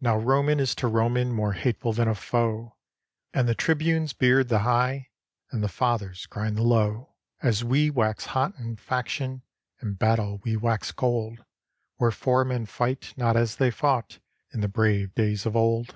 Now 0.00 0.18
Roman 0.18 0.58
is 0.58 0.74
to 0.74 0.88
Roman 0.88 1.30
More 1.32 1.52
hateful 1.52 1.92
than 1.92 2.08
a 2.08 2.16
foe. 2.16 2.76
And 3.32 3.46
the 3.46 3.54
Tribunes 3.54 4.12
beard 4.12 4.48
the 4.48 4.58
high, 4.66 5.10
And 5.52 5.62
the 5.62 5.68
Fathers 5.68 6.26
grind 6.26 6.56
the 6.56 6.64
low. 6.64 7.14
As 7.40 7.62
we 7.62 7.88
wax 7.88 8.24
hot 8.26 8.56
in 8.58 8.74
faction, 8.74 9.42
In 9.80 9.92
battle 9.94 10.40
we 10.42 10.56
wax 10.56 10.90
cold: 10.90 11.44
Wherefore 12.00 12.44
men 12.44 12.66
fight 12.66 13.14
not 13.16 13.36
as 13.36 13.54
they 13.54 13.70
fought 13.70 14.18
In 14.52 14.60
the 14.60 14.66
brave 14.66 15.14
days 15.14 15.46
of 15.46 15.54
old. 15.54 15.94